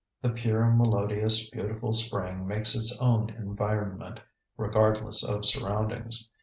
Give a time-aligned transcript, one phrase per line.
[0.23, 4.19] The pure, melodious, beautiful spring makes its own environment,
[4.57, 6.27] regardless of surroundings.